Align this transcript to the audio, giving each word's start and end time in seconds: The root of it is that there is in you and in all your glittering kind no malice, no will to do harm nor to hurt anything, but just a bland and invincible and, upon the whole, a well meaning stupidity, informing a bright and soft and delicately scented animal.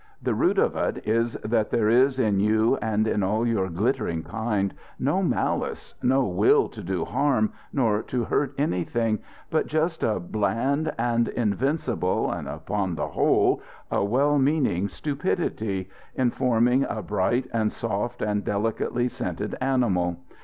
The 0.19 0.33
root 0.33 0.57
of 0.57 0.75
it 0.75 1.07
is 1.07 1.33
that 1.43 1.69
there 1.69 1.87
is 1.87 2.17
in 2.17 2.39
you 2.39 2.75
and 2.77 3.07
in 3.07 3.21
all 3.21 3.45
your 3.45 3.69
glittering 3.69 4.23
kind 4.23 4.73
no 4.97 5.21
malice, 5.21 5.93
no 6.01 6.25
will 6.25 6.69
to 6.69 6.81
do 6.81 7.05
harm 7.05 7.53
nor 7.71 8.01
to 8.01 8.23
hurt 8.23 8.55
anything, 8.57 9.19
but 9.51 9.67
just 9.67 10.01
a 10.01 10.19
bland 10.19 10.91
and 10.97 11.27
invincible 11.27 12.31
and, 12.31 12.47
upon 12.47 12.95
the 12.95 13.09
whole, 13.09 13.61
a 13.91 14.03
well 14.03 14.39
meaning 14.39 14.87
stupidity, 14.87 15.87
informing 16.15 16.83
a 16.89 17.03
bright 17.03 17.47
and 17.53 17.71
soft 17.71 18.23
and 18.23 18.43
delicately 18.43 19.07
scented 19.07 19.53
animal. 19.61 20.17